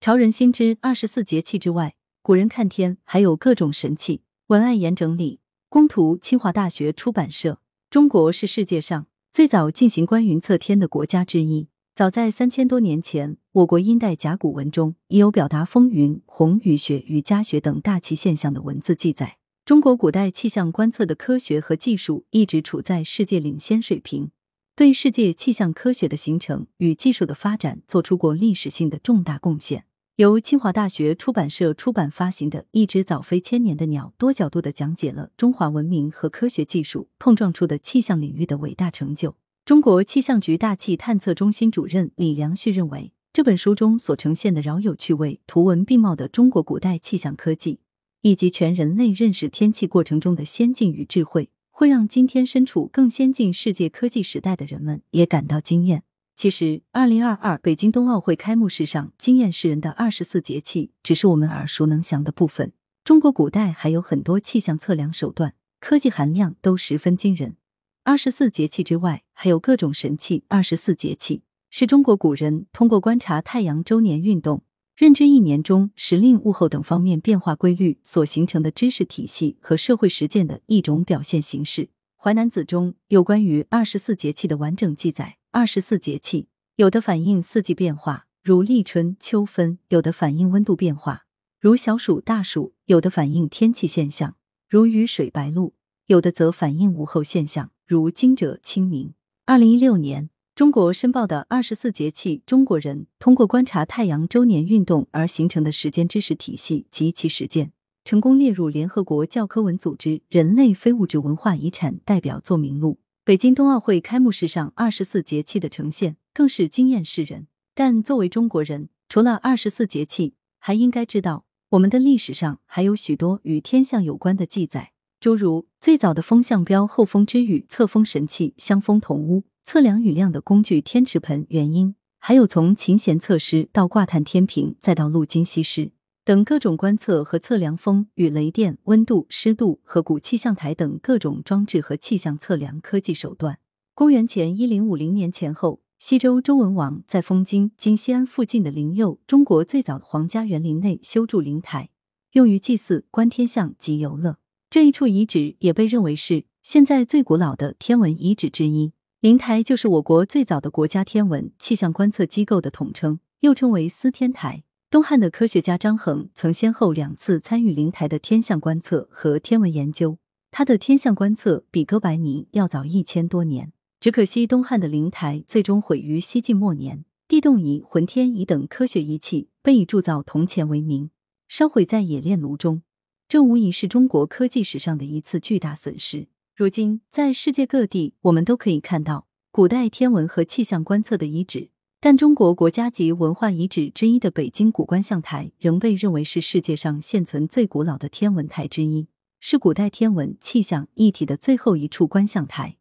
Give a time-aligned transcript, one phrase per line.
[0.00, 4.22] 潮人心知二十四节气之外，古人看天还有各种神器。
[4.46, 7.58] 文案言整理，供图清华大学出版社。
[7.90, 11.66] 中国是世界上最早进行观云测天的国家之一。
[11.96, 19.38] 早在三千多年前，我国殷代甲骨文中已有表达风云、红雨、雪雨、嘉雪等大气现象的文字记载。
[19.64, 24.30] 中国古代气象观测的科学和技术一直处在世界领先水平，
[24.76, 29.84] 对世界气象科学的形成与技术的发展做出过历史性的重大贡献。
[30.18, 39.36] 由清华大学出版社出版发行的《一只早飞千年的鸟》，多角度的讲解了中华文明和科学技术碰撞出的气象领域的伟大成就。
[39.64, 47.78] 中国气象局大气探测中心主任李良旭认为，这本书中所呈现的饶有趣味、图文并茂的中国古代气象科技。
[48.22, 56.02] 以及全人类认识天气过程中的先进与智慧，会让今天身处更先进世界科技时代的人们也感到惊艳。
[56.38, 62.72] 其实，二零二二北京冬奥会开幕式上惊艳世人的二十四节气，只是我们耳熟能详的部分。
[63.02, 67.56] 中国古代还有很多气象测量手段，科技含量都十分惊人。
[68.04, 70.44] 二十四节气之外，还有各种神器。
[70.46, 74.62] 二十四节气是中国古人通过观察太阳周年运动。
[74.94, 81.86] 认知一年中时令、物候等方面变化规律所形成的知识体系和社会实践的一种表现形式。
[82.14, 85.37] 《淮南子》中有关于二十四节气的完整记载。
[85.50, 91.24] 二十四节气有的反映四季变化，如立春、秋分；有的反映温度变化，
[91.58, 94.36] 如小暑、大暑；有的反映天气现象，
[94.68, 95.72] 如雨水、白露；
[96.06, 99.14] 有的则反映物候现象，如惊蛰、清明。
[99.46, 100.28] 二零一六年。
[100.54, 107.70] 中国申报的二十四节气，中国人通过观察太阳周年运动而形成的时间知识体系及其实践，
[108.04, 112.98] 成功列入联合国教科文组织人类非物质文化遗产代表作名录。
[113.28, 117.46] 北京冬奥会开幕式上二十四节气的呈现更是惊艳世人。
[117.74, 129.44] 但作为中国人，除了二十四节气，还应该知道我们的历史上还有许多与天象有关的记载，诸如最早的风向标、后风之雨、测风神器、香风铜屋。
[129.62, 135.92] 测量雨量的工具天池盆，原因还有从琴弦测湿到挂探天平，再到路经西施
[136.28, 143.60] 等各种观测和测量风与雷电、温度、湿度和古气象台等各种装置和气象测量科技手段。
[143.94, 151.88] 公元前一零五零年前后，西周周文王在封京（今西安附近的灵佑）中国最早的皇家园林内修筑灵台，
[152.32, 154.36] 用于祭祀、观天象及游乐。
[154.68, 158.92] 这一处遗址也被认为是现在最古老的天文遗址之一。
[159.20, 164.64] 灵台就是我国最早的国家天文气象观测机构的统称，又称为司天台。
[164.90, 170.16] 东汉的科学家张衡曾先后两次参与灵台的天象观测和天文研究，
[170.50, 173.74] 他的天象观测比哥白尼要早一千多年。
[174.00, 181.10] 只可惜东汉的灵台最终毁于西晋末年，地动仪、浑天仪等科学仪器被以铸造铜钱为名，
[181.48, 182.80] 烧毁在冶炼炉中，
[183.28, 186.28] 这无疑是中国科技史上的一次巨大损失。
[186.56, 191.68] 如今，在世界各地，我们都可以看到古代天文和气象观测的遗址，
[192.00, 199.08] 但中国国家级文化遗址之一的北京古观象台仍被认为是世界上现存最古老的天文台之一，
[199.40, 202.76] 是古代天文气象一体的最后一处观象台。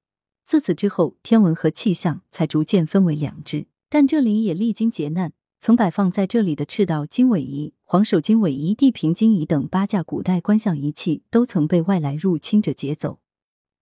[0.45, 3.65] 自此之后，天文和气象才逐渐分为两支。
[3.89, 13.17] 但这里也历经劫难，曾摆放在这里的赤道经纬仪、黄首经纬仪、地平经仪等八架古代观象仪器，都曾被外来入侵者劫走。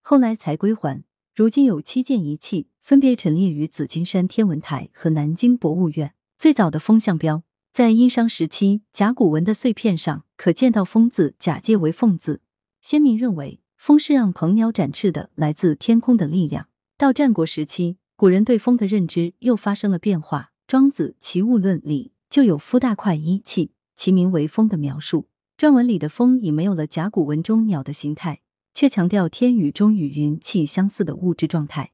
[0.02, 1.04] 后来才归还。
[1.36, 6.14] 如今有七件仪器，分别陈列于紫金山天文台和南京博物院。
[6.38, 7.42] 最早的风向标，
[7.74, 12.42] 在殷商时期甲骨文的碎片上可见到“风”字假借为“凤”字。
[12.84, 16.68] 先民认为风是让鹏鸟展翅的来自天空的力量。
[16.96, 20.52] 到战国时期，古人对风的认知又发生了变化。
[20.68, 25.28] 《庄子·齐物论》里就有“夫大块一气，其名为风”的描述。
[25.58, 28.42] 篆文里的风已没有了甲骨文中鸟的形态。
[28.76, 31.94] 却强调天宇中与云气相似的物质状态，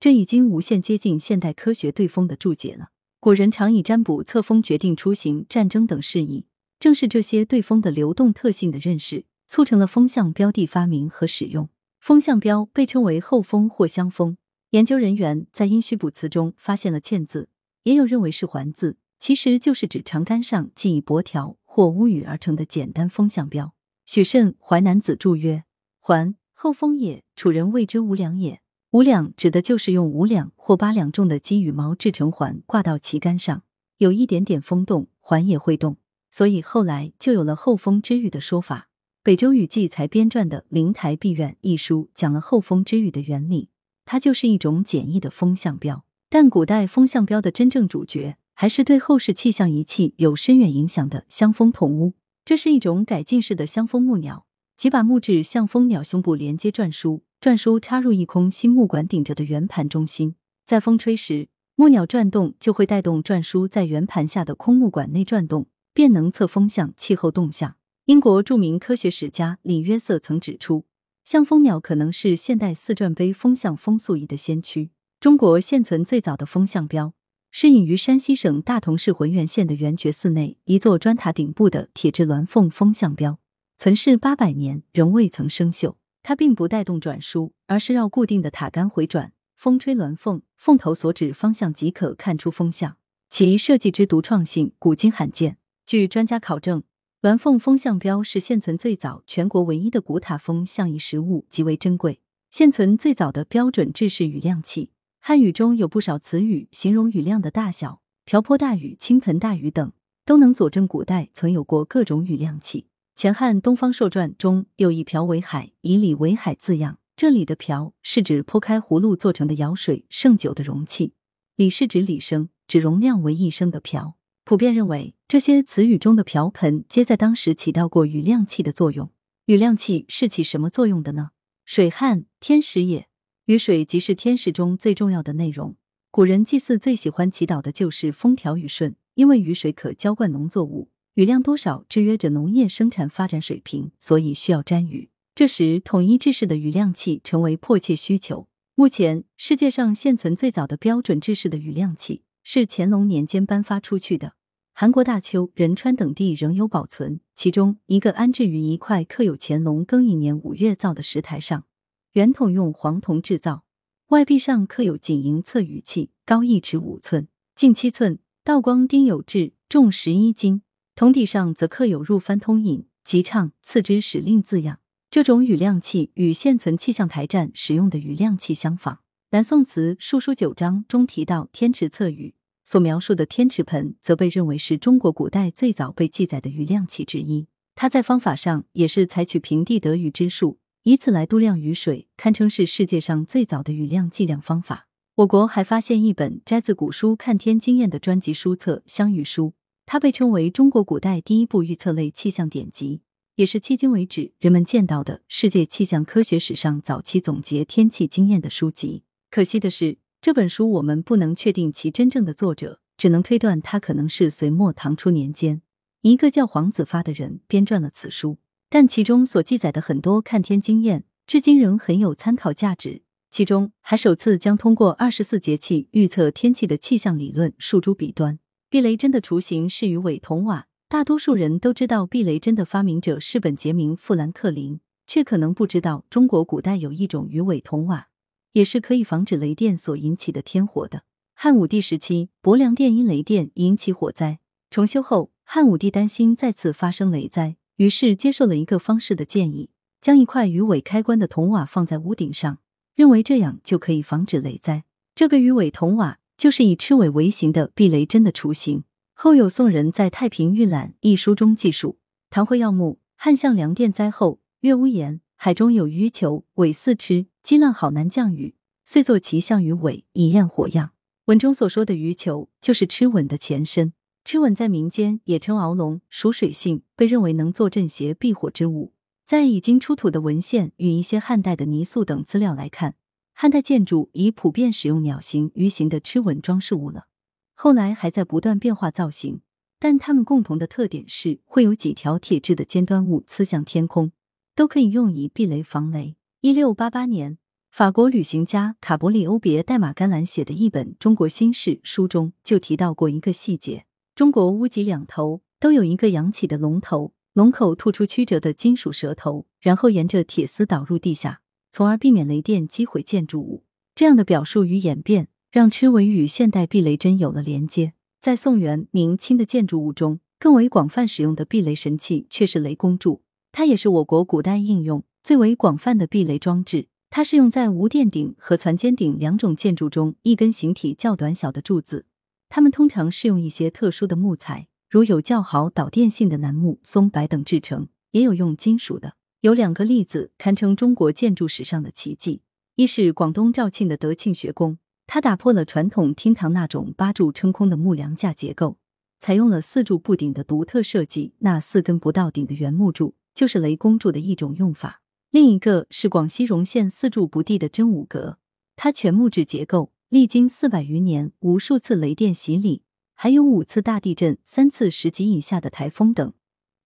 [0.00, 2.90] 这已经无限接近现代科学对风的注解了。
[3.18, 6.46] 古人常以占卜测风决定出行、战争等事宜，
[6.78, 11.68] 正是这些对风的流动特性的认识，促成了风向标的发明和使用。
[12.00, 14.36] 风向标被称为后风或相风。
[14.70, 17.48] 研究人员在殷墟卜辞中发现了嵌字，
[17.82, 23.74] 也有认为是环字，其实就是指长杆上系以薄条或乌羽而成的简单风向标。
[24.06, 25.64] 许慎《淮南子》注曰。
[25.98, 28.60] 环后风也，楚人谓之无良也。
[28.92, 33.62] 五两指的就是用五两或八两重的鸡羽毛制成环，挂到旗杆上，
[33.98, 35.98] 有一点点风动，环也会动，
[36.30, 38.88] 所以后来就有了后风之雨的说法。
[39.22, 43.68] 北周雨季才编撰的《灵台闭苑》一书讲了后风之雨的原理，
[44.06, 46.06] 它就是一种简易的风向标。
[46.30, 52.14] 但古代风向标的真正主角还是对后世气象仪器有深远影响的香风筒屋。
[52.42, 54.46] 这是一种改进式的香风木鸟，
[54.78, 60.34] 即把木质向蜂鸟胸部连接篆书，篆书插入一空心木管顶着的圆盘中心，
[60.66, 67.76] 在风吹时，木鸟转动就会带动篆书在圆盘下的空木管内转动，便能测风向、气候动向。
[68.06, 70.86] 英国著名科学史家李约瑟曾指出，
[71.22, 74.90] 像风鸟可能是现代四转杯风向风速仪的先驱。
[75.20, 77.14] 中国现存最早的风向标。
[77.50, 83.38] 是隐于山西省大同市浑源县的圆觉寺内一座砖塔顶部的铁质鸾凤风向标，
[83.78, 85.94] 存世八百年，仍未曾生锈。
[86.28, 92.98] 它并不带动转输，而是绕固定的塔杆回转，风吹鸾凤，凤头所指方向即可看出风向。
[93.30, 95.56] 其设计之独创性，古今罕见。
[95.86, 96.82] 据专家考证，
[97.22, 102.20] 鸾凤风向标是现存最早、全国唯一的古塔风向仪实物，极为珍贵。
[102.50, 104.90] 现存最早的标准制式雨量器。
[105.20, 109.90] 汉语中有不少词语形容雨量的大小，瓢泼大雨、倾盆大雨等，
[110.26, 112.87] 都能佐证古代曾有过各种雨量器。
[113.18, 121.14] 前汉《东方朔传》中有“以瓢为海，以礼为海”字样，这里的瓢是指剖开葫芦做成的舀水盛酒的容器，
[121.56, 124.14] 礼是指里升，指容量为一升的瓢。
[124.44, 129.10] 普遍认为，这些词语中的瓢盆皆在当时起到过雨量器的作用。
[129.46, 131.30] 雨量器是起什么作用的呢？
[131.64, 133.08] 水旱，天时也。
[133.46, 135.74] 雨水即是天时中最重要的内容。
[136.12, 145.10] 古人祭祀最喜欢祈祷的就是风调雨顺，因为雨水可浇灌农作物，雨量多少制约着农业生产发展水平，所以需要沾雨。
[145.34, 148.46] 这时，统一制式的雨量器成为迫切需求。
[148.76, 154.34] 目前，世界上现存最早的标准制式的雨量器是乾隆年间颁发出去的，
[154.72, 157.18] 韩国大邱、仁川等地仍有保存。
[157.34, 161.64] 其中一个安置于一块刻有乾隆庚寅年五月造的石台上。
[162.12, 163.64] 圆筒用黄铜制造，
[164.10, 167.26] 外壁上刻有锦银测雨器，高一尺五寸，
[167.56, 170.62] 径七寸，道光丁酉制，重十一斤。
[170.98, 174.80] 铜底上则刻有“入番通引，吉畅次之使令”字样。
[175.08, 178.98] 这种雨量器与现存气象台站使用的雨量器相仿。
[179.30, 182.34] 南宋词《述书九章》中提到天池测雨，
[182.64, 187.46] 所描述的天池盆，则被认为是中国古代最早被记载的雨量器之一。
[187.76, 190.58] 它在方法上也是采取平地得雨之术。
[190.82, 194.88] 以此来度量雨水，堪称是世界上最早的雨量计量方法。
[195.18, 199.46] 我国还发现一本摘自古书《看天经验》的专辑书册《相遇书》，
[199.90, 203.00] 它被称为中国古代第一部预测类气象典籍，
[203.36, 209.04] 也是迄今为止人们见到的世界气象科学史上早期总结天气经验的书籍。
[209.30, 215.62] 可惜的是，这本书我们不能确定其真正的作者，只能推断它可能是隋末唐初年间
[216.02, 218.36] 一个叫黄子发的人编撰了此书。
[218.68, 223.00] 但其中所记载的很多看天经验，至今仍很有参考价值。
[223.30, 228.38] 其中还首次将通过二十四节气预测天气的气象理论诉诸笔端。
[228.70, 238.08] 避雷针的雏形是鱼尾铜瓦，大多数人都知道避雷针的发明者是本杰明·富兰克林，却可能不知道中国古代有一种鱼尾铜瓦，
[238.52, 241.04] 也是可以防止雷电所引起的天火的。
[241.34, 244.38] 汉武帝时期，博良殿因雷电引起火灾，
[244.68, 247.56] 重修后，汉武帝担心再次发生雷灾。
[247.76, 252.58] 于是接受了一个方士的建议，将一块鱼尾开关的铜瓦放在屋顶上，
[252.94, 254.84] 认为这样就可以防止雷灾。
[255.14, 258.84] 这个鱼尾铜瓦就是以螭尾为形的避雷针的雏形。
[259.12, 261.98] 后有宋人在《太平御览》一书中记述：
[262.30, 268.54] 唐会耀墓，汉向梁殿灾后，月屋檐，海中有鱼球，尾似螭，激浪好难降雨，
[268.84, 270.92] 遂作其象鱼尾，以验火样。
[271.24, 273.92] 文中所说的鱼球，就是螭吻的前身。
[274.24, 278.92] 螭吻在民间也称鳌龙，属水性，被认为能做镇邪避火之物。
[279.26, 282.94] 在已经出土的文献与一些汉代的泥塑等资料来看，
[283.40, 287.06] 汉代建筑已普遍使用鸟形、鱼形的螭吻装饰物了。
[287.54, 289.42] 后来还在不断变化造型，
[289.78, 294.10] 但它们共同的特点是会有几条铁质的尖端物刺向天空，
[294.56, 296.16] 都可以用以避雷防雷。
[296.40, 297.38] 一六八八年，
[297.70, 303.84] 法国旅行家卡伯里欧别代马甘兰写的一本《中国新事》书中就提到过一个细节。
[304.16, 313.64] 中国屋脊两头都有一个扬起的龙头，龙口吐出曲折的金属舌头，然后沿着铁丝导入地下，从而避免雷电击毁建筑物。
[313.94, 317.94] 这样的表述与演变，让螭尾与现代避雷针有了连接。
[318.20, 323.22] 在宋元明清的建筑物中，更为广泛使用的避雷神器却是雷公柱，
[323.52, 326.88] 它也是我国古代应用最为广泛的避雷装置。
[327.10, 332.04] 它是用在无殿顶和攒尖顶两种建筑中一根形体较短小的柱子。
[332.50, 339.14] 它们通常是用一些特殊的木材，如有较好导电性的楠木、松柏等制成，也有用金属的。
[339.40, 342.42] 有两个例子堪称中国建筑史上的奇迹：
[342.74, 348.78] 一是广东肇庆的德庆学宫，它打破了传统厅堂那种八柱撑空的木梁架结构，
[349.20, 351.34] 采用了四柱不顶的独特设计。
[351.38, 355.02] 那四根不到顶的圆木柱就是雷公柱的一种用法。
[355.30, 358.38] 另一个是广西容县四柱不地的真武阁，
[358.74, 362.82] 它全木质结构，历经四百余年，无数次雷电洗礼，
[363.14, 366.32] 还有五次大地震、三次十级以下的台风等，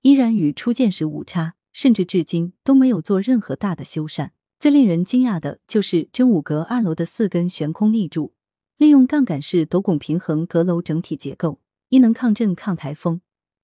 [0.02, 4.30] 依然与初建时无差，甚至至今都没有做任何大的修缮。
[4.58, 8.34] 最令人惊讶的就是真武阁二楼的四根悬空立柱，
[8.78, 13.20] 利用杠杆式斗拱平衡阁楼整体结构，一能抗震抗台风，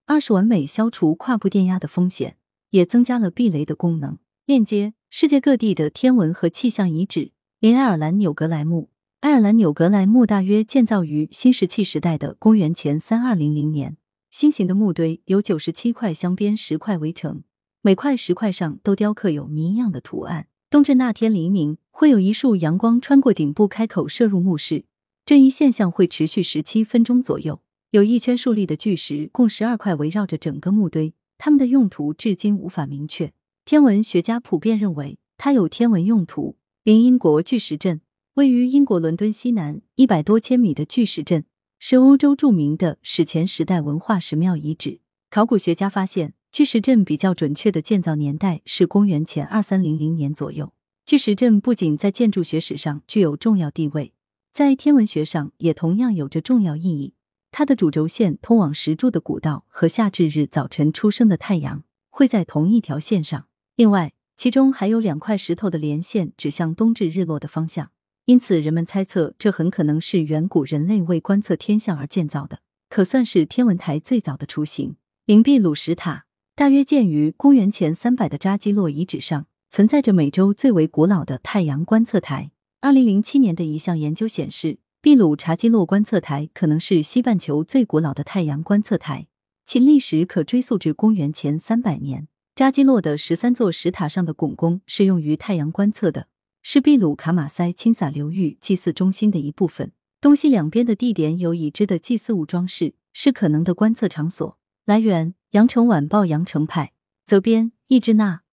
[0.06, 2.36] 二是完美消除跨步电压的风险，
[2.70, 4.18] 也增加了避雷的功能。
[4.44, 7.30] 链接世界各地的天文和气象遗址。
[7.60, 13.96] 林爱尔兰纽格莱墓，爱尔兰纽格莱墓大约建造于新石器时代的公元前三二零零年。
[14.30, 17.42] 新型的墓堆由九十七块镶边石块围成，
[17.88, 20.48] 每块石块上都雕刻有谜一样的图案。
[20.68, 24.84] 冬至那天黎明，会有一束阳光穿过顶部开口射入墓室，
[25.24, 27.62] 这一现象会持续十七分钟左右。
[27.92, 33.32] 有一圈竖立的巨石，共十二块围绕着整个墓堆，它们的用途至今无法明确。
[33.64, 36.56] 天文学家普遍认为它有天文用途。
[36.84, 38.02] 林英国巨石阵
[38.34, 41.46] 位于英国伦敦西南一百多千米的巨石阵，
[41.78, 45.00] 是欧洲著名的史前时代文化石庙遗址。
[45.30, 50.72] 考古学家发现，巨石阵比较准确的建造年代是公元前二三零零年左右。
[51.04, 54.12] 巨石阵不仅在建筑学史上具有重要地位，
[54.52, 57.14] 在天文学上也同样有着重要意义。
[57.50, 63.46] 它的主轴线通往石柱的古道和夏至日早晨出生的太阳会在同一条线上。
[63.76, 67.90] 另外，其中还有两块石头的连线指向冬至日落的方向，
[68.26, 74.96] 因此人们猜测这很可能是远古人类为观测天象而建造的，可算是天文台最早的雏形。
[75.24, 76.26] 灵璧鲁石塔
[76.58, 82.50] 大约建于公元前三百的扎基洛遗址上，存在着美洲最为古老的太阳观测台。
[82.80, 89.28] 二零零七年的一项研究显示，秘鲁查基洛观测台可能是西半球最古老的太阳观测台，
[89.64, 92.26] 其历史可追溯至公元前三百年。
[92.56, 96.26] 扎基洛的十三座石塔上的拱宫是用于太阳观测的，
[96.62, 99.92] 是秘鲁卡马塞钦撒流域祭祀中心的一部分。
[100.20, 104.58] 东西两边的地点有已知的祭祀物装饰，是可能的观测场所。
[104.84, 106.92] 来源：羊城晚报羊城派，
[107.24, 108.42] 责编：易之娜。